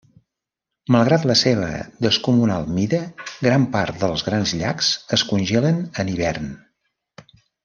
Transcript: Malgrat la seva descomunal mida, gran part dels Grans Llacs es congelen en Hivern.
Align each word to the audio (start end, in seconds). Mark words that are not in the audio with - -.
Malgrat 0.93 1.27
la 1.31 1.35
seva 1.41 1.67
descomunal 2.07 2.65
mida, 2.77 3.01
gran 3.49 3.69
part 3.77 4.01
dels 4.05 4.25
Grans 4.31 4.55
Llacs 4.63 4.91
es 5.19 5.27
congelen 5.35 5.79
en 6.05 6.11
Hivern. 6.15 6.51